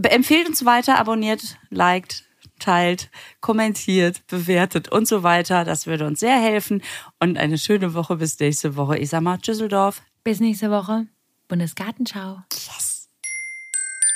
[0.03, 2.23] Empfehlt uns weiter, abonniert, liked,
[2.59, 3.09] teilt,
[3.41, 5.63] kommentiert, bewertet und so weiter.
[5.63, 6.81] Das würde uns sehr helfen.
[7.19, 8.97] Und eine schöne Woche bis nächste Woche.
[8.97, 10.01] Ich sag mal Düsseldorf.
[10.23, 11.07] Bis nächste Woche.
[11.47, 12.39] Bundesgartenschau.
[12.51, 13.07] Yes.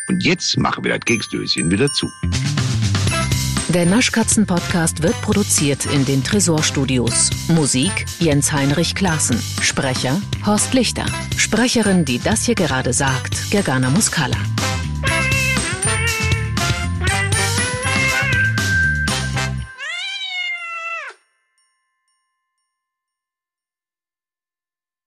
[0.07, 2.07] Und jetzt machen wir das Keksdöschen wieder zu.
[3.69, 7.29] Der Naschkatzen-Podcast wird produziert in den Tresorstudios.
[7.49, 9.39] Musik Jens Heinrich Klaassen.
[9.61, 11.05] Sprecher Horst Lichter.
[11.37, 14.37] Sprecherin, die das hier gerade sagt, Gergana Muscala.